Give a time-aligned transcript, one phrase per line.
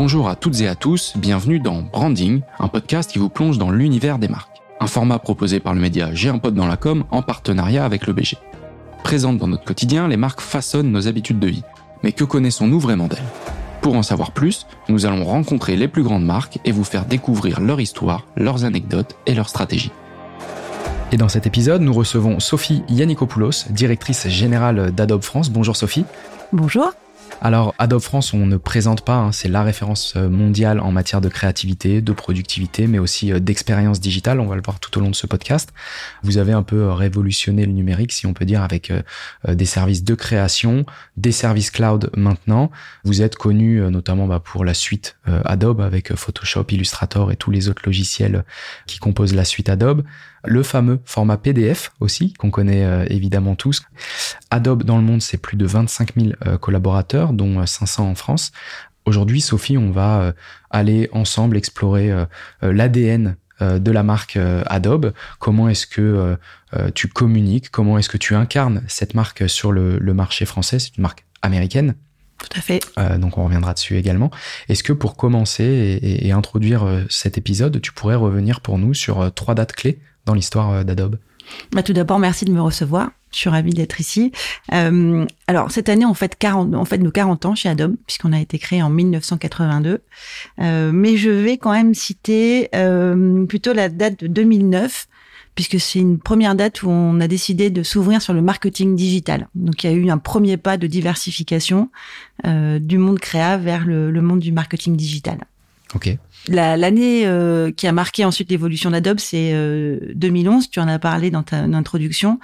[0.00, 3.72] Bonjour à toutes et à tous, bienvenue dans Branding, un podcast qui vous plonge dans
[3.72, 4.62] l'univers des marques.
[4.78, 8.06] Un format proposé par le média J'ai un pote dans la com en partenariat avec
[8.06, 8.36] le BG.
[9.02, 11.64] Présentes dans notre quotidien, les marques façonnent nos habitudes de vie.
[12.04, 13.18] Mais que connaissons-nous vraiment d'elles?
[13.80, 17.60] Pour en savoir plus, nous allons rencontrer les plus grandes marques et vous faire découvrir
[17.60, 19.90] leur histoire, leurs anecdotes et leurs stratégies.
[21.10, 25.50] Et dans cet épisode, nous recevons Sophie Yannikopoulos, directrice générale d'Adobe France.
[25.50, 26.04] Bonjour Sophie.
[26.52, 26.92] Bonjour.
[27.40, 31.20] Alors, Adobe France, on ne présente pas, hein, c'est la référence euh, mondiale en matière
[31.20, 34.40] de créativité, de productivité, mais aussi euh, d'expérience digitale.
[34.40, 35.72] On va le voir tout au long de ce podcast.
[36.24, 38.92] Vous avez un peu euh, révolutionné le numérique, si on peut dire, avec
[39.46, 40.84] des services de création,
[41.16, 42.70] des services cloud maintenant.
[43.04, 47.68] Vous êtes connu notamment bah, pour la suite Adobe avec Photoshop, Illustrator et tous les
[47.68, 48.44] autres logiciels
[48.86, 50.02] qui composent la suite Adobe
[50.48, 53.82] le fameux format PDF aussi, qu'on connaît euh, évidemment tous.
[54.50, 58.14] Adobe dans le monde, c'est plus de 25 000 euh, collaborateurs, dont 500 euh, en
[58.14, 58.52] France.
[59.04, 60.34] Aujourd'hui, Sophie, on va
[60.68, 62.12] aller ensemble explorer
[62.60, 65.14] l'ADN de la marque Adobe.
[65.38, 66.36] Comment est-ce que
[66.94, 67.70] tu communiques?
[67.70, 70.78] Comment est-ce que tu incarnes cette marque sur le, marché français?
[70.78, 71.94] C'est une marque américaine.
[72.36, 72.80] Tout à fait.
[73.18, 74.30] donc on reviendra dessus également.
[74.68, 79.54] Est-ce que pour commencer et introduire cet épisode, tu pourrais revenir pour nous sur trois
[79.54, 80.00] dates clés?
[80.34, 81.18] L'histoire euh, d'Adobe
[81.72, 83.10] bah, Tout d'abord, merci de me recevoir.
[83.32, 84.32] Je suis ravie d'être ici.
[84.72, 88.32] Euh, alors, cette année, on fait, 40, on fait nos 40 ans chez Adobe, puisqu'on
[88.32, 90.00] a été créé en 1982.
[90.60, 92.70] Euh, mais je vais quand même citer
[93.46, 95.08] plutôt la date de 2009,
[95.54, 99.48] puisque c'est une première date où on a décidé de s'ouvrir sur le marketing digital.
[99.54, 101.90] Donc, il y a eu un premier pas de diversification
[102.44, 105.38] du monde créa vers le monde du marketing digital.
[105.94, 106.16] Ok.
[106.48, 109.52] L'année euh, qui a marqué ensuite l'évolution d'Adobe, c'est
[110.14, 110.64] 2011.
[110.64, 112.38] Euh, tu en as parlé dans ta introduction.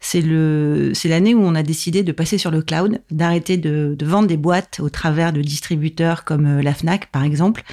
[0.00, 3.94] C'est le, c'est l'année où on a décidé de passer sur le cloud, d'arrêter de,
[3.98, 7.64] de, vendre des boîtes au travers de distributeurs comme euh, la Fnac par exemple,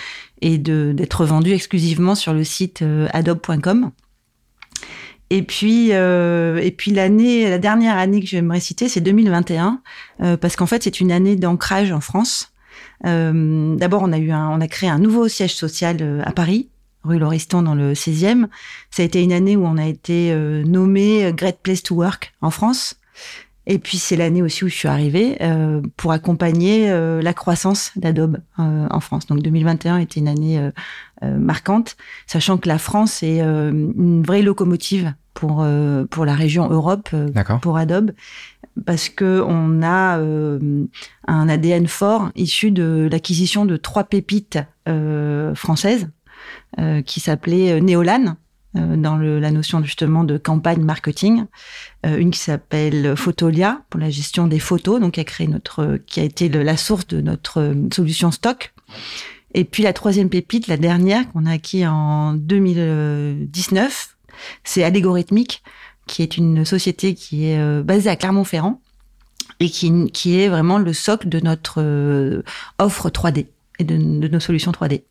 [0.42, 3.92] et de d'être vendu exclusivement sur le site adobe.com.
[5.30, 9.82] Et puis, euh, et puis l'année, la dernière année que j'aimerais citer, c'est 2021,
[10.22, 12.54] euh, parce qu'en fait, c'est une année d'ancrage en France.
[13.06, 16.32] Euh, D'abord, on a eu un, on a créé un nouveau siège social euh, à
[16.32, 16.70] Paris,
[17.04, 18.48] rue Lauriston dans le 16e.
[18.92, 22.34] Ça a été une année où on a été euh, nommé Great Place to Work
[22.42, 22.96] en France.
[23.70, 27.92] Et puis c'est l'année aussi où je suis arrivée euh, pour accompagner euh, la croissance
[27.98, 29.28] d'Adobe euh, en France.
[29.28, 30.72] Donc 2021 était une année
[31.22, 31.98] marquante,
[32.28, 35.66] sachant que la France est une vraie locomotive pour
[36.10, 37.10] pour la région Europe
[37.62, 38.12] pour Adobe
[38.86, 40.86] parce que on a euh,
[41.28, 46.10] un ADN fort issu de l'acquisition de trois pépites euh, françaises
[46.80, 48.36] euh, qui s'appelaient Néolan
[48.74, 51.46] dans le, la notion justement de campagne marketing,
[52.04, 56.20] une qui s'appelle Photolia pour la gestion des photos, donc qui a créé notre, qui
[56.20, 58.76] a été la source de notre solution stock.
[59.56, 64.18] Et puis la troisième pépite, la dernière qu'on a acquis en 2019,
[64.64, 65.64] c'est Allégorithmique,
[66.08, 68.82] qui est une société qui est euh, basée à Clermont-Ferrand
[69.60, 72.44] et qui, qui est vraiment le socle de notre euh,
[72.80, 73.48] offre 3D
[73.80, 75.04] et de, nos solutions 3D.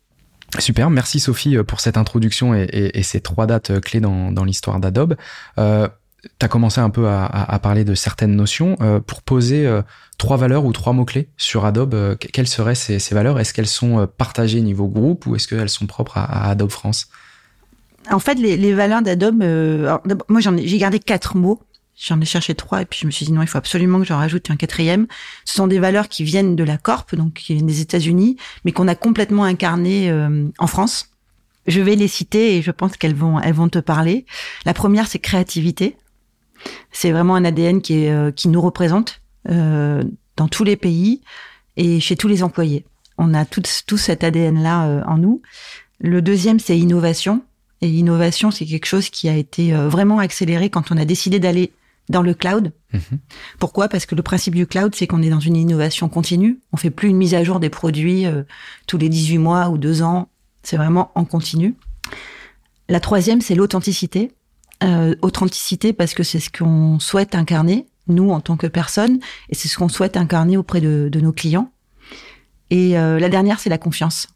[0.59, 5.15] Super, merci Sophie euh, pour cette introduction et, ces trois dates clés dans, l'histoire d'Adobe.
[5.57, 5.87] Euh,
[6.39, 8.75] tu as commencé un peu à, parler de certaines notions.
[9.05, 9.69] pour poser
[10.17, 13.39] trois valeurs ou trois mots-clés sur Adobe, quelles seraient ces, valeurs?
[13.39, 17.07] Est-ce qu'elles sont partagées niveau groupe ou est-ce qu'elles sont propres à Adobe France?
[18.11, 19.97] En fait, les, valeurs d'Adobe, euh,
[20.29, 21.61] moi j'ai gardé quatre mots.
[21.99, 24.05] J'en ai cherché trois et puis je me suis dit non, il faut absolument que
[24.05, 25.07] j'en rajoute un quatrième.
[25.45, 28.71] Ce sont des valeurs qui viennent de la Corp, donc qui viennent des États-Unis, mais
[28.71, 31.09] qu'on a complètement incarnées euh, en France.
[31.65, 34.27] Je vais les citer et je pense qu'elles vont, elles vont te parler.
[34.63, 35.97] La première, c'est créativité.
[36.91, 40.03] C'est vraiment un ADN qui, est, euh, qui nous représente euh,
[40.35, 41.21] dans tous les pays
[41.77, 42.85] et chez tous les employés.
[43.17, 45.41] On a tout, tout cet ADN-là en nous.
[45.99, 47.41] Le deuxième, c'est innovation.
[47.81, 51.39] Et l'innovation, c'est quelque chose qui a été euh, vraiment accéléré quand on a décidé
[51.39, 51.71] d'aller
[52.09, 52.71] dans le cloud.
[52.93, 53.19] Mhm.
[53.59, 53.87] Pourquoi?
[53.89, 56.59] Parce que le principe du cloud, c'est qu'on est dans une innovation continue.
[56.71, 58.43] On fait plus une mise à jour des produits euh,
[58.87, 60.29] tous les 18 mois ou deux ans.
[60.63, 61.75] C'est vraiment en continu.
[62.89, 64.31] La troisième, c'est l'authenticité.
[64.83, 69.19] Euh, authenticité parce que c'est ce qu'on souhaite incarner, nous, en tant que personne,
[69.49, 71.71] et c'est ce qu'on souhaite incarner auprès de, de nos clients.
[72.69, 74.27] Et la dernière, c'est la confiance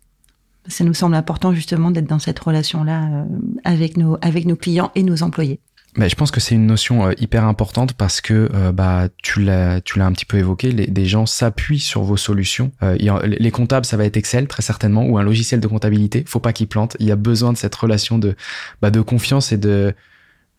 [0.67, 3.23] ça nous semble important justement d'être dans cette relation-là euh,
[3.63, 5.59] avec nos avec nos clients et nos employés.
[5.97, 9.41] Mais je pense que c'est une notion euh, hyper importante parce que euh, bah tu
[9.41, 12.71] l'as tu l'as un petit peu évoqué, les, des gens s'appuient sur vos solutions.
[12.81, 16.23] les comptables, ça va être Excel très certainement ou un logiciel de comptabilité.
[16.25, 16.95] Faut pas qu'il plante.
[16.99, 18.35] Il y a besoin de cette relation de
[18.81, 19.93] bah, de confiance et de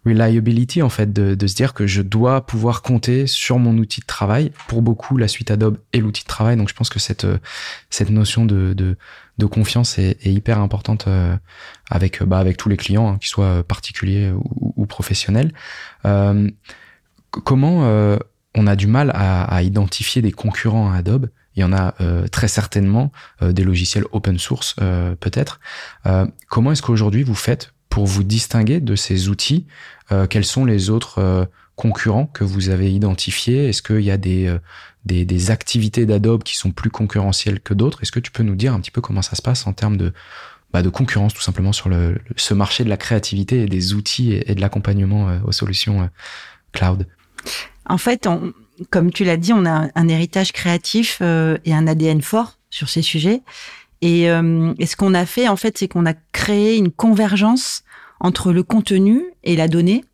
[0.05, 4.01] reliability en fait de, de, se dire que je dois pouvoir compter sur mon outil
[4.01, 6.57] de travail pour beaucoup la suite Adobe et l'outil de travail.
[6.57, 7.27] Donc je pense que cette
[7.91, 8.97] cette notion de de,
[9.39, 11.37] de confiance est, est, hyper importante euh,
[11.91, 15.53] avec bah, avec tous les clients hein, qu'ils soient particuliers ou, ou professionnels.
[16.05, 16.51] Euh,
[17.41, 18.19] comment euh,
[18.55, 21.29] on a du mal à, à, identifier des concurrents à Adobe?
[21.55, 23.13] Il y en a euh, très certainement
[23.43, 24.77] euh, des logiciels open source
[25.21, 25.61] peut-être.
[26.49, 29.67] Comment est-ce qu'aujourd'hui vous faites pour vous distinguer de ces outils,
[30.13, 31.45] euh, quels sont les autres euh,
[31.77, 33.69] concurrents que vous avez identifiés?
[33.69, 34.59] Est-ce qu'il y a des, euh,
[35.05, 38.01] des, des, activités d'Adobe qui sont plus concurrentielles que d'autres?
[38.01, 39.99] Est-ce que tu peux nous dire un petit peu comment ça se passe en termes
[39.99, 40.15] de,
[40.73, 44.33] bah, de concurrence tout simplement sur le, ce marché de la créativité et des outils
[44.33, 46.09] et, de l'accompagnement aux solutions
[46.73, 47.07] cloud?
[47.85, 48.27] En fait,
[48.89, 53.03] comme tu l'as dit, on a un héritage créatif et un ADN fort sur ces
[53.03, 53.43] sujets.
[54.03, 57.85] Et, euh, et ce qu'on a fait, en fait, c'est qu'on a créé une convergence
[58.21, 60.05] entre le contenu et la donnée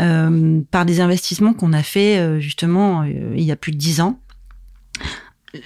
[0.00, 3.78] euh, par des investissements qu'on a fait euh, justement euh, il y a plus de
[3.78, 4.18] dix ans.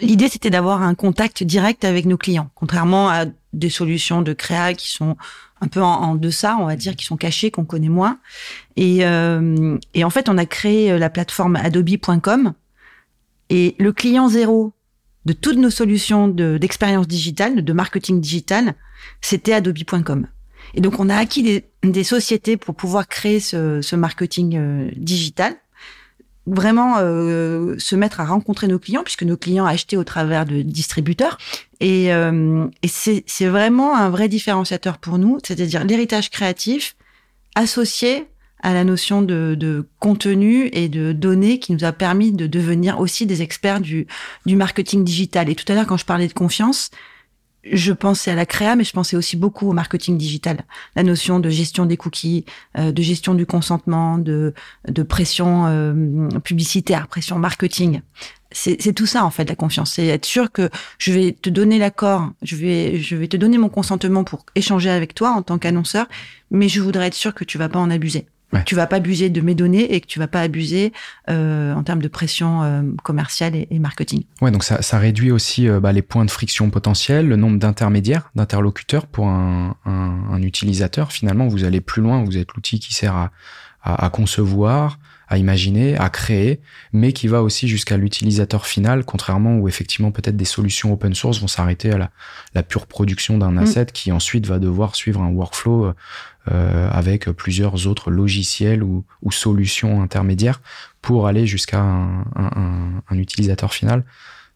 [0.01, 4.75] L'idée, c'était d'avoir un contact direct avec nos clients, contrairement à des solutions de créa
[4.75, 5.17] qui sont
[5.61, 8.19] un peu en, en deçà, on va dire, qui sont cachées, qu'on connaît moins.
[8.75, 12.53] Et, euh, et en fait, on a créé la plateforme adobe.com.
[13.49, 14.73] Et le client zéro
[15.27, 18.75] de toutes nos solutions d'expérience digitale, de marketing digital,
[19.21, 20.29] c'était adobe.com.
[20.75, 25.55] Et donc, on a acquis des, sociétés pour pouvoir créer ce, ce marketing euh, digital,
[26.47, 30.63] vraiment euh, se mettre à rencontrer nos clients, puisque nos clients achetaient au travers de
[30.63, 31.39] distributeurs.
[31.81, 36.97] Et, euh, et c'est vraiment un vrai différenciateur pour nous, c'est-à-dire l'héritage créatif
[37.57, 38.29] associé
[38.63, 42.99] à la notion de, de, contenu et de données qui nous a permis de devenir
[42.99, 44.07] aussi des experts du,
[44.47, 45.49] du marketing digital.
[45.49, 46.91] Et tout à l'heure, quand je parlais de confiance,
[47.73, 50.65] je pensais à la créa, mais je pensais aussi beaucoup au marketing digital.
[50.95, 52.45] La notion de gestion des cookies,
[52.79, 54.55] euh, de gestion du consentement, de,
[54.89, 58.01] de pression euh, publicitaire, pression marketing.
[58.53, 59.95] C'est tout ça en fait la confiance.
[59.95, 63.59] C'est être sûr que je vais te donner l'accord, je vais je vais te donner
[63.59, 66.07] mon consentement pour échanger avec toi en tant qu'annonceur,
[66.51, 68.27] mais je voudrais être sûr que tu vas pas en abuser.
[68.57, 68.65] Ouais.
[68.65, 70.93] Tu vas pas abuser de mes données et que tu vas pas abuser
[71.29, 74.25] euh, en termes de pression euh, commerciale et, et, marketing.
[74.41, 77.59] Ouais, donc ça, ça réduit aussi euh, bah, les points de friction potentiels, le nombre
[77.59, 81.13] d'intermédiaires, d'interlocuteurs pour un, un, un, utilisateur.
[81.13, 82.25] Finalement, vous allez plus loin.
[82.25, 83.31] Vous êtes l'outil qui sert à,
[83.83, 84.99] à, à, concevoir,
[85.29, 86.61] à imaginer, à créer,
[86.93, 91.41] mais qui va aussi jusqu'à l'utilisateur final, contrairement où effectivement peut-être des solutions open source
[91.41, 92.11] vont s'arrêter à la,
[92.55, 93.93] la, pure production d'un asset mmh.
[93.93, 95.93] qui ensuite va devoir suivre un workflow
[96.53, 100.61] euh, avec plusieurs autres logiciels ou, ou, solutions intermédiaires
[101.03, 104.05] pour aller jusqu'à un, un, un, utilisateur final.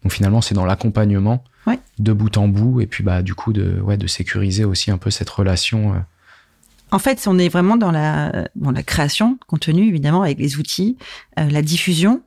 [0.05, 1.81] Donc finalement, c'est dans l'accompagnement ouais.
[1.99, 4.99] de bout en bout et puis bah du coup de ouais de sécuriser aussi un
[4.99, 5.95] peu cette relation.
[5.95, 5.99] Euh.
[6.93, 10.59] En fait, on est vraiment dans la dans la création de contenu évidemment avec les
[10.59, 10.97] outils,
[11.39, 12.23] euh, la diffusion.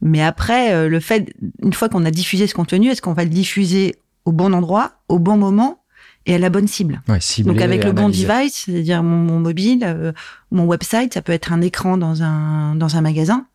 [0.00, 3.24] Mais après, euh, le fait une fois qu'on a diffusé ce contenu, est-ce qu'on va
[3.24, 5.80] le diffuser au bon endroit, au bon moment
[6.26, 7.02] et à la bonne cible?
[7.08, 10.12] Ouais, Donc avec le bon device, c'est-à-dire mon, mon, mobile, euh,
[10.50, 13.46] mon website, ça peut être un écran dans un dans un magasin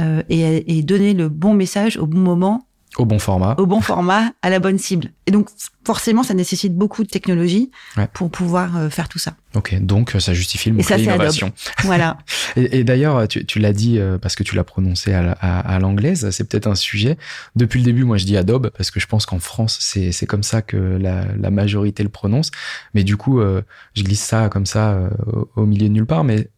[0.00, 2.66] euh, et, et, donner le bon message au bon moment.
[2.96, 3.54] Au bon format.
[3.58, 5.12] Au bon format, à la bonne cible.
[5.26, 5.48] Et donc
[5.84, 8.08] forcément, ça nécessite beaucoup de technologie ouais.
[8.12, 9.34] pour pouvoir euh, faire tout ça.
[9.54, 11.52] Ok, donc ça justifie le mot innovation.
[11.84, 12.18] Voilà.
[12.56, 15.60] et, et d'ailleurs, tu, tu l'as dit euh, parce que tu l'as prononcé à, à,
[15.60, 17.16] à l'anglaise, c'est peut-être un sujet.
[17.54, 20.26] Depuis le début, moi je dis Adobe parce que je pense qu'en France, c'est, c'est
[20.26, 22.50] comme ça que la, la majorité le prononce.
[22.94, 23.62] Mais du coup, euh,
[23.94, 26.24] je glisse ça comme ça euh, au, au milieu de nulle part.
[26.24, 26.48] Mais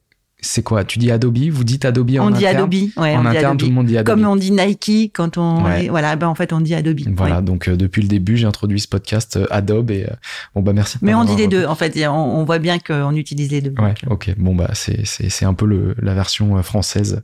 [0.42, 0.84] c'est quoi?
[0.84, 1.38] Tu dis Adobe?
[1.50, 2.56] Vous dites Adobe on en dit interne?
[2.56, 3.58] Adobe, ouais, En on dit interne, Adobe.
[3.58, 4.14] tout le monde dit Adobe.
[4.16, 5.84] Comme on dit Nike quand on, Ouais.
[5.84, 6.98] est- voilà, ben en fait on dit Adobe.
[7.16, 7.42] Voilà, ouais.
[7.42, 10.14] donc euh, depuis le début, j'ai introduit ce podcast euh, Adobe et euh,
[10.54, 10.98] bon bah merci.
[11.00, 11.64] Mais on dit les deux.
[11.64, 13.74] En fait, on, on voit bien qu'on utilise les deux.
[13.80, 14.34] Ouais, ok.
[14.36, 17.22] Bon bah c'est c'est c'est un peu le la version française.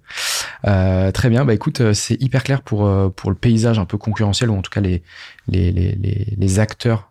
[0.66, 1.44] Euh, très bien.
[1.44, 4.70] Bah écoute, c'est hyper clair pour pour le paysage un peu concurrentiel ou en tout
[4.70, 5.02] cas les
[5.48, 7.10] les les les, les acteurs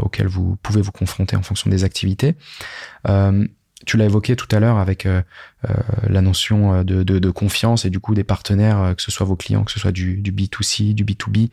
[0.00, 2.36] auxquels vous pouvez vous confronter en fonction des activités.
[3.86, 5.22] Tu l'as évoqué tout à l'heure avec euh,
[5.68, 5.74] euh,
[6.08, 9.10] la notion euh, de, de, de confiance et du coup des partenaires, euh, que ce
[9.10, 11.50] soit vos clients, que ce soit du, du B2C, du B2B.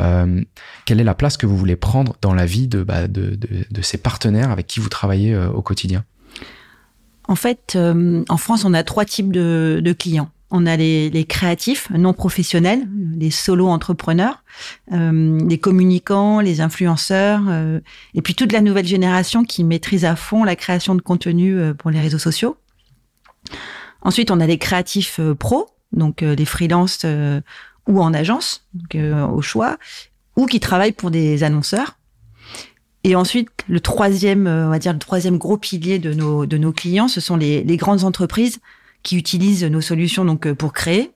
[0.00, 0.42] Euh,
[0.84, 3.82] quelle est la place que vous voulez prendre dans la vie de, bah, de, de,
[3.82, 6.04] ces partenaires avec qui vous travaillez au quotidien?
[7.28, 10.30] En fait, en France, on a trois types de clients.
[10.52, 14.42] On a les, créatifs non professionnels, les solo entrepreneurs,
[14.92, 17.78] euh, les communicants, les influenceurs, euh,
[18.14, 21.72] et puis toute la nouvelle génération qui maîtrise à fond la création de contenu euh,
[21.72, 22.56] pour les réseaux sociaux.
[24.02, 27.04] Ensuite, on a les créatifs pros, donc les freelances
[27.86, 29.76] ou en agence, au choix,
[30.36, 31.98] ou qui travaillent pour des annonceurs.
[33.04, 36.72] Et ensuite, le troisième, on va dire le troisième gros pilier de nos de nos
[36.72, 38.58] clients, ce sont les, les grandes entreprises
[39.02, 41.12] qui utilisent nos solutions donc pour créer,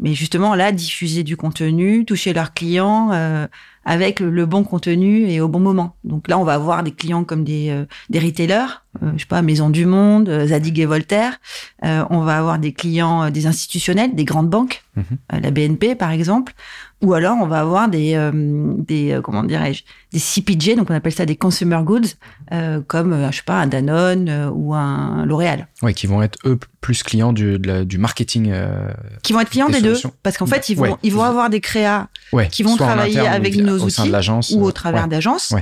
[0.00, 3.46] mais justement là diffuser du contenu, toucher leurs clients euh,
[3.84, 5.96] avec le, bon contenu et au bon moment.
[6.04, 9.26] Donc là, on va avoir des clients comme des euh, des retailers, euh, je sais
[9.26, 11.38] pas Maison du Monde, Zadig et Voltaire.
[11.82, 15.40] on va avoir des clients des institutionnels, des grandes banques, mhm.
[15.42, 16.54] la BNP par exemple.
[17.04, 20.94] Ou alors, on va avoir des, euh, des euh, comment dirais-je, des CPG, donc on
[20.94, 22.00] appelle ça des consumer goods,
[22.50, 25.68] euh, comme, je sais pas, un Danone ou un L'Oréal.
[25.82, 28.54] Oui, qui vont être, eux, plus clients du, du marketing.
[29.22, 29.98] qui vont être clients des, deux.
[30.22, 32.08] Parce qu'en fait, ils vont, ils vont avoir des créas
[32.50, 34.12] qui vont travailler avec nos outils
[34.54, 35.54] ou au travers d'agences.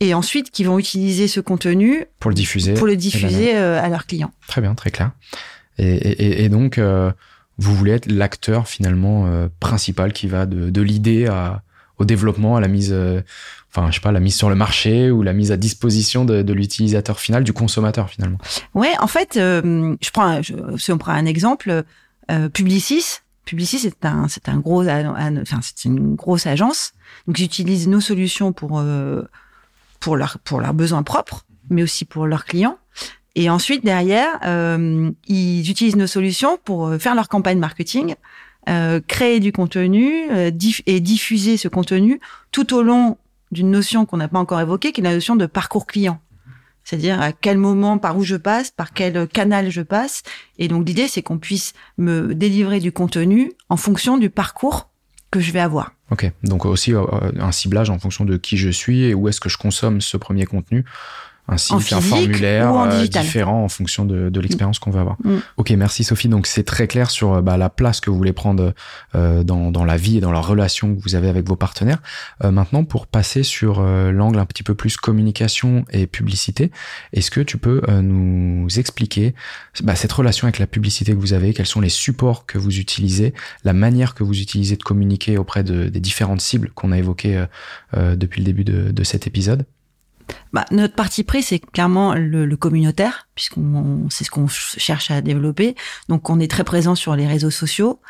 [0.00, 4.06] Et ensuite, qui vont utiliser ce contenu pour le diffuser, pour le diffuser à leurs
[4.06, 4.32] clients.
[4.46, 5.12] Très bien, très clair.
[5.78, 6.78] Et, et, et donc,
[7.58, 11.28] vous voulez être l'acteur finalement euh, principal qui va de, de l'idée
[11.98, 13.20] au développement, à la mise, euh,
[13.70, 16.42] enfin je sais pas, la mise sur le marché ou la mise à disposition de,
[16.42, 18.38] de l'utilisateur final, du consommateur finalement.
[18.74, 20.40] Ouais, en fait, euh, je prends,
[20.76, 21.84] si on prend un exemple,
[22.52, 23.20] Publicis.
[23.44, 26.92] Publicis c'est un, c'est un gros, enfin c'est une grosse agence,
[27.26, 28.82] donc ils utilisent nos solutions pour
[29.98, 32.78] pour leur pour leurs besoins propres, mais aussi pour leurs clients.
[33.38, 38.16] Et ensuite, derrière, euh, ils utilisent nos solutions pour euh, faire leur campagne marketing,
[38.68, 40.28] euh, créer du contenu
[40.86, 43.16] et diffuser ce contenu tout au long
[43.52, 46.20] d'une notion qu'on n'a pas encore évoquée, qui est la notion de parcours client.
[46.82, 50.24] C'est-à-dire à quel moment, par où je passe, par quel canal je passe.
[50.58, 54.90] Et donc l'idée, c'est qu'on puisse me délivrer du contenu en fonction du parcours
[55.30, 55.92] que je vais avoir.
[56.10, 59.48] Ok, donc aussi un ciblage en fonction de qui je suis et où est-ce que
[59.48, 60.84] je consomme ce premier contenu
[61.48, 65.16] un site, un formulaire euh, différent en fonction de, de l'expérience qu'on va avoir.
[65.24, 65.38] Mm.
[65.56, 66.28] Ok, merci Sophie.
[66.28, 68.74] Donc c'est très clair sur euh, bah, la place que vous voulez prendre
[69.14, 72.00] euh, dans, dans la vie et dans la relation que vous avez avec vos partenaires.
[72.44, 76.70] Euh, maintenant, pour passer sur l'angle un petit peu plus communication et publicité,
[77.12, 79.34] est-ce que tu peux nous expliquer
[79.82, 82.78] bah, cette relation avec la publicité que vous avez, quels sont les supports que vous
[82.78, 83.32] utilisez,
[83.64, 87.44] la manière que vous utilisez de communiquer auprès de, des différentes cibles qu'on a évoquées
[87.94, 89.64] depuis le début de, de cet épisode?
[90.52, 95.20] Bah, notre parti pris, c'est clairement le, le communautaire, puisqu'on c'est ce qu'on cherche à
[95.20, 95.74] développer.
[96.08, 98.00] Donc, on est très présent sur les réseaux sociaux.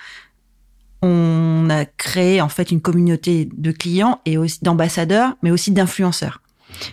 [1.02, 6.40] On a créé en fait une communauté de clients et aussi d'ambassadeurs, mais aussi d'influenceurs.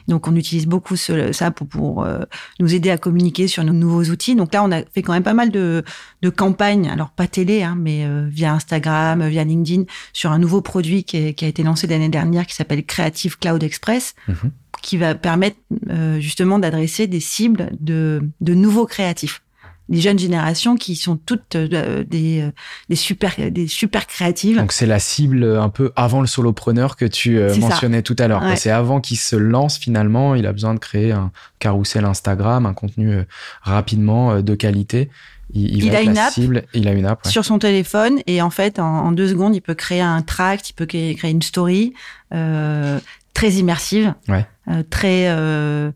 [0.08, 2.20] Donc, on utilise beaucoup ça pour, pour euh,
[2.60, 4.36] nous aider à communiquer sur nos nouveaux outils.
[4.36, 5.84] Donc là, on a fait quand même pas mal de,
[6.22, 10.62] de campagnes, alors pas télé, hein, mais euh, via Instagram, via LinkedIn, sur un nouveau
[10.62, 14.16] produit qui, qui a été lancé l'année dernière qui s'appelle Creative Cloud Express.
[14.30, 14.52] Mm-hmm
[14.82, 15.58] qui va permettre
[15.90, 19.42] euh, justement d'adresser des cibles de, de nouveaux créatifs
[19.90, 22.52] les jeunes générations qui sont toutes euh, des, euh,
[22.90, 24.58] des super des super créatives.
[24.58, 28.44] Donc c'est la cible un peu avant le solopreneur que tu mentionnais tout à l'heure.
[28.56, 32.74] C'est avant qu'il se lance finalement, il a besoin de créer un carrousel Instagram, un
[32.74, 33.20] contenu
[33.62, 35.10] rapidement de qualité.
[35.54, 36.34] Il, il a une app.
[36.34, 39.62] Cible, il a une app sur son téléphone et en fait en, deux secondes il
[39.62, 41.94] peut créer un tract, il peut créer, une story.
[42.34, 43.00] Euh,
[43.36, 44.48] très immersive, ouais.
[44.70, 45.92] euh, très euh,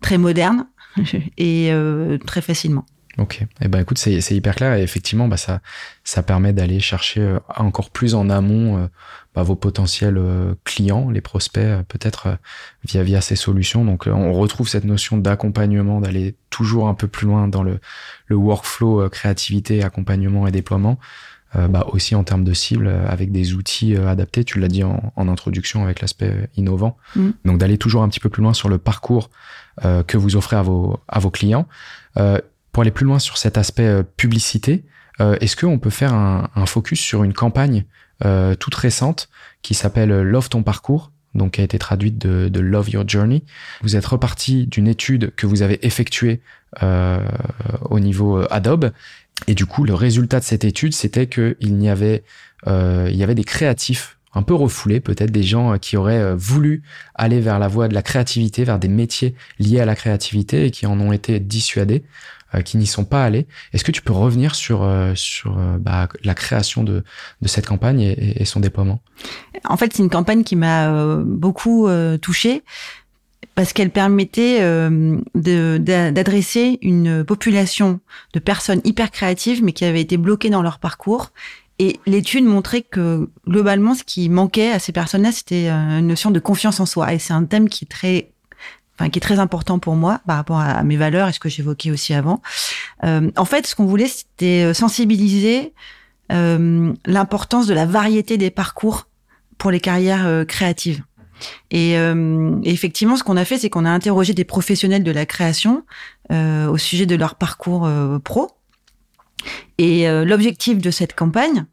[0.00, 0.66] très moderne
[1.38, 2.86] et euh, très facilement.
[3.18, 3.44] Ok.
[3.60, 5.60] Eh ben écoute, c'est hyper clair et effectivement, bah ça
[6.02, 8.86] ça permet d'aller chercher euh, encore plus en amont euh,
[9.34, 10.20] bah, vos potentiels
[10.64, 12.38] clients, les prospects, peut-être
[12.84, 13.84] via via ces solutions.
[13.84, 17.80] Donc on retrouve cette notion d'accompagnement, d'aller toujours un peu plus loin dans le
[18.26, 20.98] le workflow créativité, accompagnement et déploiement.
[21.54, 24.42] Euh, bah, aussi en termes de cible euh, avec des outils euh, adaptés.
[24.42, 26.96] Tu l'as dit en, en, introduction avec l'aspect innovant.
[27.14, 27.30] Mm.
[27.44, 29.30] Donc d'aller toujours un petit peu plus loin sur le parcours
[30.06, 31.66] que vous offrez à vos à vos clients.
[32.72, 34.84] Pour aller plus loin sur cet aspect publicité,
[35.20, 37.84] est-ce qu'on peut faire un, focus sur une campagne
[38.58, 39.28] toute récente
[39.60, 43.44] qui s'appelle Love ton parcours donc qui a été traduite de, Love Your Journey.
[43.82, 46.42] Vous êtes reparti d'une étude que vous avez effectuée
[46.82, 47.26] euh,
[47.90, 48.92] au niveau Adobe
[49.46, 52.22] et du coup, le résultat de cette étude, c'était qu'il y avait,
[52.66, 56.20] euh, il y avait des créatifs un peu refoulés, peut-être des gens euh, qui auraient
[56.20, 56.82] euh, voulu
[57.14, 60.70] aller vers la voie de la créativité, vers des métiers liés à la créativité et
[60.70, 62.04] qui en ont été dissuadés,
[62.54, 63.46] euh, qui n'y sont pas allés.
[63.72, 64.88] Est-ce que tu peux revenir sur
[65.78, 67.04] bah, la création de,
[67.40, 69.00] de cette campagne et, son déploiement?
[69.64, 71.88] En fait, c'est une campagne qui m'a beaucoup
[72.20, 72.62] touchée
[73.54, 74.60] parce qu'elle permettait
[75.34, 78.00] d'adresser une population
[78.32, 81.32] de personnes hyper créatives, mais qui avaient été bloquées dans leur parcours.
[81.82, 86.30] Et l'étude montrait que globalement, ce qui manquait à ces personnes-là, c'était euh, une notion
[86.30, 87.12] de confiance en soi.
[87.12, 88.28] Et c'est un thème qui est très
[88.98, 91.48] Enfin, qui est très important pour moi par rapport à, mes valeurs et ce que
[91.48, 92.42] j'évoquais aussi avant.
[93.04, 95.72] Euh, en fait, ce qu'on voulait, c'était sensibiliser
[96.30, 99.08] euh, l'importance de la variété des parcours
[99.56, 101.02] pour les carrières créatives.
[101.70, 105.26] Et, euh, effectivement, ce qu'on a fait, c'est qu'on a interrogé des professionnels de la
[105.26, 105.84] création
[106.30, 108.50] euh, au sujet de leur parcours euh, pro.
[109.78, 111.64] Et euh, l'objectif de cette campagne,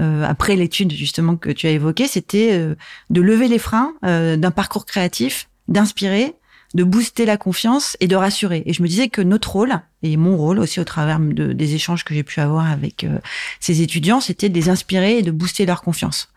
[0.00, 2.74] euh, après l'étude justement que tu as évoquée, c'était euh,
[3.10, 6.34] de lever les freins euh, d'un parcours créatif, d'inspirer,
[6.74, 8.62] de booster la confiance et de rassurer.
[8.66, 11.74] Et je me disais que notre rôle, et mon rôle aussi au travers de, des
[11.74, 13.18] échanges que j'ai pu avoir avec euh,
[13.60, 16.28] ces étudiants, c'était de les inspirer et de booster leur confiance.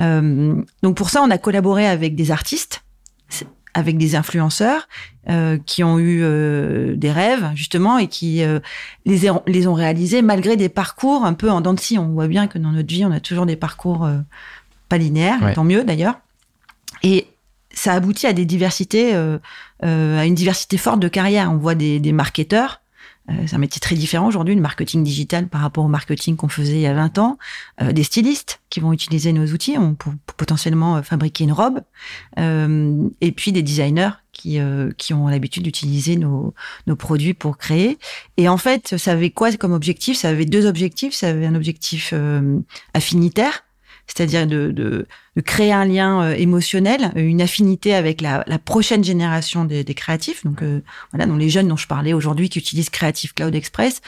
[0.00, 2.82] Euh, donc pour ça, on a collaboré avec des artistes,
[3.74, 4.88] avec des influenceurs
[5.28, 8.58] euh, qui ont eu euh, des rêves justement et qui euh,
[9.06, 11.98] les, ont, les ont réalisés malgré des parcours un peu en dents de scie.
[11.98, 14.18] On voit bien que dans notre vie, on a toujours des parcours euh,
[14.88, 15.54] pas linéaires, Ouais.
[15.54, 16.18] tant mieux d'ailleurs.
[17.02, 17.28] Et
[17.72, 19.38] ça aboutit à des diversités, euh,
[19.84, 21.50] euh, à une diversité forte de carrière.
[21.52, 22.79] On voit des, des marketeurs.
[23.30, 26.48] Euh, c'est un métier très différent aujourd'hui, le marketing digital par rapport au marketing qu'on
[26.48, 27.38] faisait il y a 20 ans.
[27.80, 31.80] Euh, des stylistes qui vont utiliser nos outils pour potentiellement euh, fabriquer une robe.
[32.38, 36.54] Euh, et puis des designers qui, euh, qui ont l'habitude d'utiliser nos,
[36.86, 37.98] nos produits pour créer.
[38.36, 40.16] Et en fait, ça avait quoi comme objectif?
[40.16, 41.14] Ça avait deux objectifs.
[41.14, 42.58] Ça avait un objectif euh,
[42.94, 43.64] affinitaire,
[44.12, 49.04] c'est-à-dire de, de, de créer un lien euh, émotionnel, une affinité avec la, la prochaine
[49.04, 50.44] génération des, des créatifs.
[50.44, 50.80] Donc euh,
[51.12, 54.00] voilà, donc les jeunes dont je parlais aujourd'hui qui utilisent Creative Cloud Express,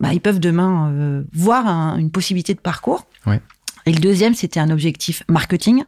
[0.00, 3.06] bah, ils peuvent demain euh, voir un- une possibilité de parcours.
[3.26, 3.40] Ouais.
[3.84, 5.84] Et le deuxième, c'était un objectif marketing.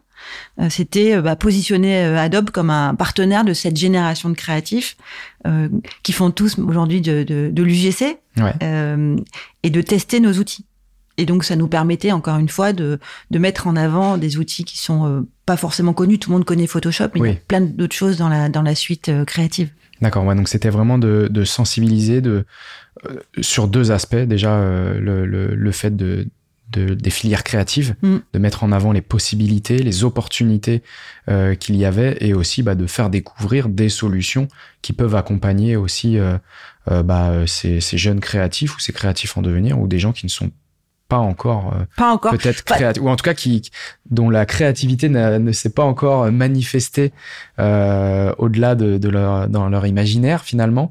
[0.61, 4.97] Euh, c'était euh, bah, positionner euh, Adobe comme un partenaire de cette génération de créatifs
[5.47, 5.69] euh,
[6.03, 8.53] qui font tous aujourd'hui de, de, de l'UGC Ouais.
[8.65, 9.17] euh,
[9.63, 10.65] et de tester nos outils.
[11.17, 12.99] Et donc, ça nous permettait encore une fois de,
[13.31, 16.19] de mettre en avant des outils qui sont euh, pas forcément connus.
[16.19, 18.63] Tout le monde connaît Photoshop, mais il y a plein d'autres choses dans la dans
[18.63, 19.71] la suite euh, créative.
[20.01, 22.45] D'accord, ouais, donc c'était vraiment de, de sensibiliser de,
[23.07, 24.17] euh, sur deux aspects.
[24.17, 26.27] Déjà, le, le, le fait de,
[26.73, 28.17] de, des filières créatives, Mm.
[28.33, 30.83] de mettre en avant les possibilités, les opportunités
[31.61, 34.49] qu'il y avait, et aussi bah, de faire découvrir des solutions
[34.83, 36.19] qui peuvent accompagner aussi
[36.91, 40.31] bah, ces, ces jeunes créatifs ou ces créatifs en devenir, ou des gens qui ne
[40.31, 40.55] sont pas
[41.13, 42.33] encore euh, Pas encore.
[42.33, 43.63] peut-être créatifs, ou en tout cas qui
[44.11, 47.13] dont la créativité ne s'est pas encore manifestée
[47.59, 50.91] euh, au-delà de, de leur dans leur imaginaire finalement.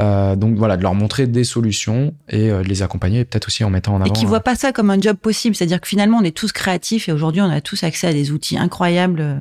[0.00, 3.62] Euh, donc voilà, de leur montrer des solutions et euh, de les accompagner, peut-être aussi
[3.62, 4.06] en mettant en avant.
[4.06, 5.54] et qui euh, voient pas ça comme un job possible.
[5.54, 8.30] C'est-à-dire que finalement, on est tous créatifs et aujourd'hui, on a tous accès à des
[8.32, 9.34] outils incroyables euh,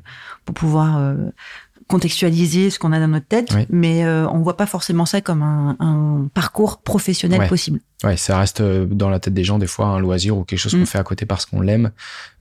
[0.44, 1.16] pour pouvoir euh,
[1.92, 3.66] contextualiser ce qu'on a dans notre tête, Oui.
[3.70, 7.48] mais euh, on voit pas forcément ça comme un, un parcours professionnel Ouais.
[7.48, 7.80] possible.
[8.04, 10.60] Ouais, ça reste euh, dans la tête des gens des fois un loisir ou quelque
[10.60, 10.80] chose Mm.
[10.80, 11.92] qu'on fait à côté parce qu'on l'aime,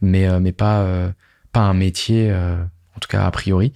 [0.01, 1.11] mais euh, mais pas euh,
[1.53, 2.31] pas un métier.
[2.31, 2.57] euh,
[2.97, 3.73] en tout cas, a priori.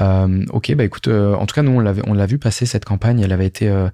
[0.00, 2.66] Euh, ok, bah écoute, euh, en tout cas, nous on l'avait, on l'a vu passer
[2.66, 3.20] cette campagne.
[3.20, 3.88] Elle avait été, euh,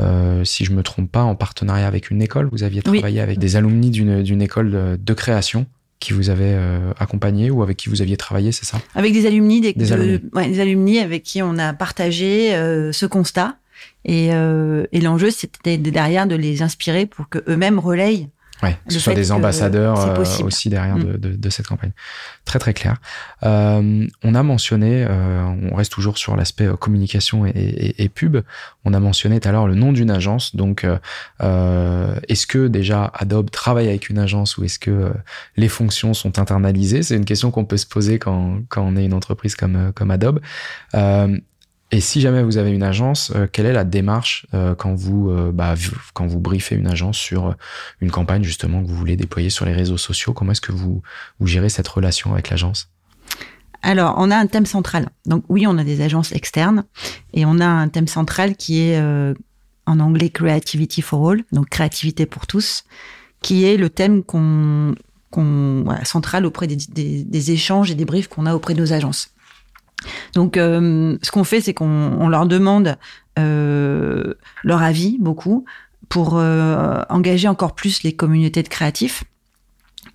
[0.00, 2.48] euh, si je me trompe pas, en partenariat avec une école.
[2.52, 2.98] Vous aviez Oui.
[2.98, 5.64] travaillé avec des alumni d'une d'une école de, de création
[5.98, 8.78] qui vous avait euh, accompagné ou avec qui vous aviez travaillé, c'est ça?
[8.94, 10.20] Avec des alumni, des, Des de- alumni.
[10.34, 13.56] ouais, des alumni avec qui on a partagé euh, ce constat.
[14.04, 18.28] Et, euh, et l'enjeu, c'était de- derrière de les inspirer pour que eux-mêmes relayent.
[18.62, 21.04] Ouais, que ce soit des ambassadeurs euh, aussi derrière Mm.
[21.04, 21.92] de, de, de cette campagne.
[22.46, 22.96] Très très clair.
[23.42, 28.08] Euh, on a mentionné, euh, on reste toujours sur l'aspect euh, communication et, et, et
[28.08, 28.38] pub.
[28.86, 30.56] On a mentionné tout à l'heure le nom d'une agence.
[30.56, 30.86] Donc,
[31.42, 35.12] euh, est-ce que déjà Adobe travaille avec une agence ou est-ce que
[35.56, 37.02] les fonctions sont internalisées?
[37.02, 40.10] C'est une question qu'on peut se poser quand, quand on est une entreprise comme, comme
[40.10, 40.40] Adobe.
[41.92, 45.30] Et si jamais vous avez une agence, euh, quelle est la démarche euh, quand vous
[45.30, 45.74] euh, bah,
[46.14, 47.54] quand vous briefez une agence sur
[48.00, 51.02] une campagne justement que vous voulez déployer sur les réseaux sociaux Comment est-ce que vous
[51.38, 52.88] vous gérez cette relation avec l'agence?
[53.82, 55.10] Alors, on a un thème central.
[55.26, 56.84] Donc oui, on a des agences externes
[57.34, 59.00] et on a un thème central qui est
[59.86, 62.84] en anglais Creativity for All, donc créativité pour tous,
[63.42, 64.24] qui est le thème
[66.02, 69.35] central auprès des échanges et des briefs qu'on a auprès de nos agences.
[70.34, 71.86] Donc, euh, ce qu'on fait, c'est qu'on
[72.18, 72.96] on leur demande
[73.38, 75.64] euh, leur avis beaucoup
[76.08, 79.24] pour euh, engager encore plus les communautés de créatifs.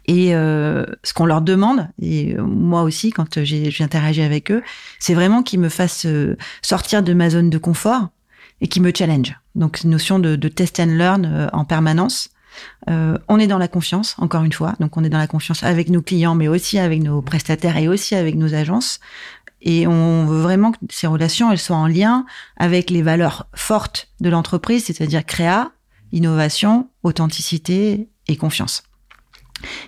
[0.08, 4.62] Et ce qu'on leur demande, et moi aussi quand j'ai interagi avec eux,
[5.00, 6.08] c'est vraiment qu'ils me fassent
[6.62, 8.10] sortir de ma zone de confort
[8.60, 9.34] et qu'ils me challenge.
[9.56, 12.30] Donc une notion de, test and learn en permanence.
[12.88, 14.74] On est dans la confiance, encore une fois.
[14.82, 17.88] Donc on est dans la confiance avec nos clients, mais aussi avec nos prestataires et
[17.88, 19.00] aussi avec nos agences.
[19.62, 22.26] Et on veut vraiment que ces relations, elles soient en lien
[22.58, 25.72] avec les valeurs fortes de l'entreprise, c'est-à-dire créa,
[26.12, 28.84] innovation, authenticité et confiance.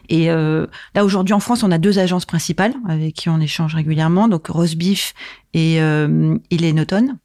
[0.10, 3.74] Et euh, là aujourd'hui en France, on a deux agences principales avec qui on échange
[3.74, 5.16] régulièrement, donc Rosebeef
[5.54, 7.18] et euh, Ilenoton.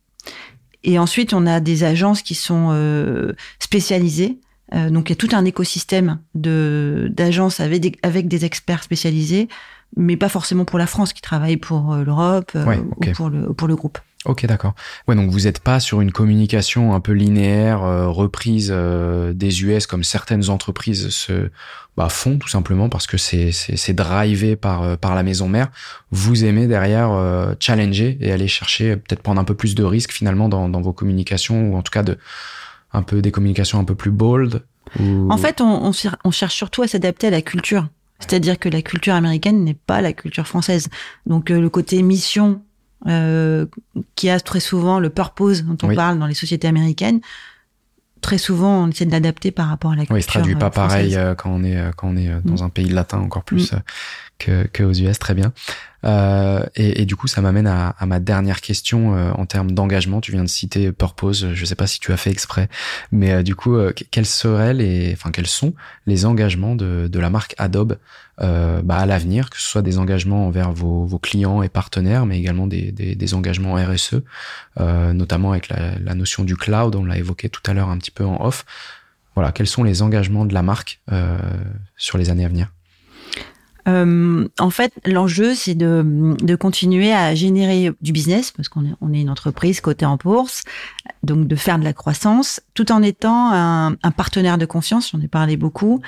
[0.85, 4.39] Et ensuite, on a des agences qui sont euh, spécialisées.
[4.75, 8.83] Euh, donc il y a tout un écosystème de d'agences avec des, avec des experts
[8.83, 9.49] spécialisés
[9.97, 13.77] mais pas forcément pour la France, qui travaille pour l'Europe ou pour le, pour le
[13.77, 13.99] groupe.
[14.25, 14.75] Ok, d'accord.
[15.07, 20.05] Ouais, donc vous n'êtes pas sur une communication un peu linéaire, reprise des US comme
[20.05, 21.51] certaines entreprises se
[21.97, 25.69] bah, font tout simplement parce que c'est c'est drivé par par la maison mère.
[26.11, 27.11] Vous aimez derrière
[27.61, 30.93] challenger et aller chercher peut-être prendre un peu plus de risques finalement dans dans vos
[30.93, 32.19] communications ou en tout cas de
[32.93, 34.63] un peu des communications un peu plus bold
[34.99, 35.93] En fait, on,
[36.25, 37.89] on, cherche surtout à s'adapter à la culture.
[38.21, 40.89] C'est-à-dire que la culture américaine n'est pas la culture française.
[41.27, 42.63] Donc euh, le côté mission
[43.07, 43.67] euh,
[44.17, 47.21] qui a très souvent le purpose dont on parle dans les sociétés américaines,
[48.21, 50.15] très souvent on essaie de l'adapter par rapport à la culture.
[50.15, 52.67] Oui, il se traduit pas euh, pareil quand on est quand on est dans mm.
[52.67, 53.73] un pays latin encore plus.
[53.73, 53.79] Mm
[54.39, 55.53] que, que aux US, très bien.
[56.05, 59.73] Euh, et, et, du coup, ça m'amène à, à, ma dernière question euh, en termes
[59.73, 60.21] d'engagement.
[60.21, 61.49] Tu viens de citer Purpose.
[61.53, 62.69] Je sais pas si tu as fait exprès,
[63.11, 65.75] mais euh, du coup, euh, quels seraient les, enfin, quels sont
[66.07, 67.99] les engagements de, de la marque Adobe
[68.41, 72.39] bah, à l'avenir, que ce soit des engagements envers vos, vos clients et partenaires, mais
[72.39, 74.23] également des, des, des engagements RSE,
[74.79, 76.95] notamment avec la, la, notion du cloud.
[76.95, 78.65] On l'a évoqué tout à l'heure un petit peu en off.
[79.35, 81.01] Voilà, quels sont les engagements de la marque
[81.97, 82.69] sur les années à venir?
[83.87, 88.95] Euh, en fait, l'enjeu, c'est de, de, continuer à générer du business, parce qu'on est,
[89.01, 90.65] on est une entreprise cotée en bourse,
[91.23, 95.21] donc de faire de la croissance, tout en étant un, un partenaire de confiance, j'en
[95.21, 96.01] ai parlé beaucoup,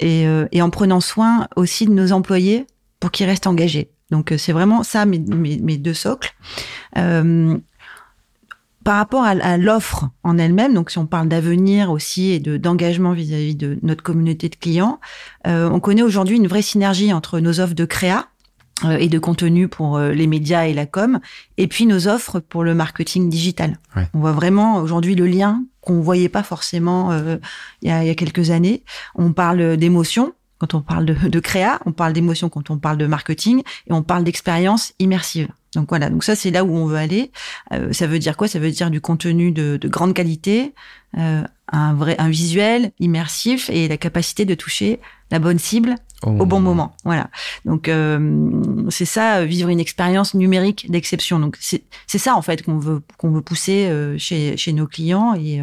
[0.00, 2.66] et, euh, et, en prenant soin aussi de nos employés
[3.00, 3.90] pour qu'ils restent engagés.
[4.10, 6.34] Donc euh, c'est vraiment ça mes, mes, mes deux socles.
[8.84, 13.12] Par rapport à, l'offre en elle-même, donc si on parle d'avenir aussi et de d'engagement
[13.12, 15.00] vis-à-vis de notre communauté de clients,
[15.46, 18.26] euh, on connaît aujourd'hui une vraie synergie entre nos offres de créa
[18.84, 21.20] euh, et de contenu pour euh, les médias et la com,
[21.58, 23.78] et puis nos offres pour le marketing digital.
[24.14, 27.12] On voit vraiment aujourd'hui le lien qu'on voyait pas forcément
[27.82, 28.84] il y, a, il, y a, quelques années.
[29.16, 32.96] On parle d'émotion quand on parle de, de créa, on parle d'émotion quand on parle
[32.96, 35.48] de marketing, et on parle d'expérience immersive.
[35.74, 37.32] Donc voilà, donc ça c'est là où on veut aller.
[37.72, 38.46] Euh, ça veut dire quoi?
[38.46, 40.72] Ça veut dire du contenu de, de grande qualité,
[41.18, 45.00] euh, un vrai, un visuel immersif et la capacité de toucher
[45.32, 46.94] la bonne cible au, bon moment.
[47.04, 47.30] Voilà.
[47.64, 51.40] Donc euh, c'est ça, vivre une expérience numérique d'exception.
[51.40, 55.60] Donc c'est ça en fait qu'on veut qu'on veut pousser chez, chez nos clients et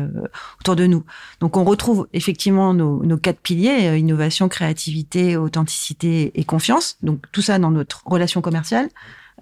[0.59, 1.05] autour de nous.
[1.39, 6.97] Donc on retrouve effectivement nos, nos quatre piliers innovation, créativité, authenticité et confiance.
[7.03, 8.89] Donc tout ça dans notre relation commerciale.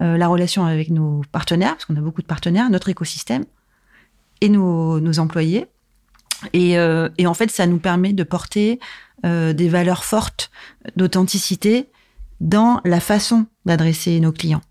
[0.00, 3.44] Euh, la relation avec nos partenaires, parce qu'on a beaucoup de partenaires, notre écosystème
[4.40, 5.66] et nos, nos employés.
[6.52, 8.78] Et, euh, et, en fait, ça nous permet de porter
[9.24, 10.50] euh, des valeurs fortes
[10.96, 11.88] d'authenticité
[12.40, 14.62] dans la façon d'adresser nos clients.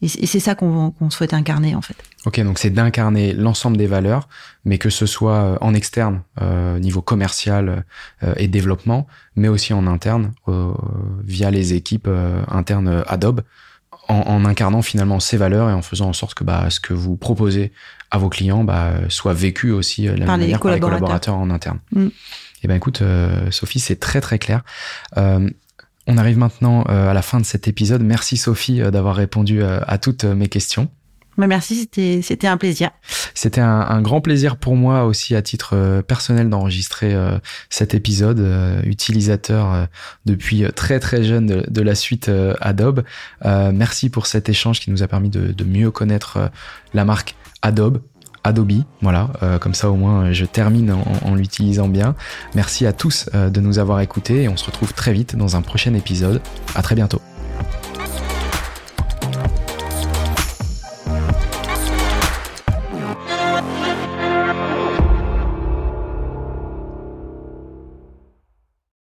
[0.00, 1.96] Et c'est ça qu'on souhaite incarner en fait.
[2.24, 4.28] Ok, donc c'est d'incarner l'ensemble des valeurs,
[4.64, 7.84] mais que ce soit en externe, euh, niveau commercial
[8.22, 10.72] euh, et développement, mais aussi en interne, euh,
[11.24, 12.08] via les équipes
[12.48, 13.40] internes Adobe,
[14.08, 17.16] en, incarnant finalement ces valeurs et en faisant en sorte que bah, ce que vous
[17.16, 17.72] proposez
[18.10, 21.50] à vos clients bah, soit vécu aussi euh, la par, les par les collaborateurs en
[21.50, 21.78] interne.
[21.92, 22.06] Mm.
[22.06, 24.62] Et eh ben écoute, euh, Sophie, c'est très très clair.
[25.16, 25.48] Euh,
[26.08, 28.02] on arrive maintenant à la fin de cet épisode.
[28.02, 30.88] Merci Sophie d'avoir répondu à toutes mes questions.
[31.36, 32.90] Bah, merci, c'était c'était un plaisir.
[33.34, 37.14] C'était un, un, grand plaisir pour moi aussi à titre personnel d'enregistrer
[37.68, 38.42] cet épisode
[38.86, 39.86] utilisateur
[40.24, 42.30] depuis très très jeune de, de la suite
[42.62, 43.04] Adobe.
[43.44, 46.50] merci pour cet échange qui nous a permis de, de mieux connaître
[46.94, 48.00] la marque Adobe.
[48.44, 52.14] Adobe, voilà, comme ça au moins je termine en, en l'utilisant bien.
[52.54, 55.60] Merci à tous de nous avoir écoutés et on se retrouve très vite dans un
[55.60, 56.40] prochain épisode.
[56.74, 57.20] À très bientôt.